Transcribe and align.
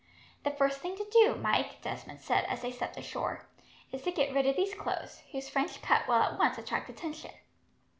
"The 0.43 0.49
first 0.49 0.79
thing 0.79 0.97
to 0.97 1.05
do, 1.11 1.35
Mike," 1.35 1.83
Desmond 1.83 2.21
said, 2.21 2.45
as 2.45 2.63
they 2.63 2.71
stepped 2.71 2.97
ashore, 2.97 3.45
"is 3.91 4.01
to 4.01 4.11
get 4.11 4.33
rid 4.33 4.47
of 4.47 4.55
these 4.55 4.73
clothes, 4.73 5.21
whose 5.31 5.47
French 5.47 5.79
cut 5.83 6.07
will 6.07 6.15
at 6.15 6.39
once 6.39 6.57
attract 6.57 6.89
attention. 6.89 7.33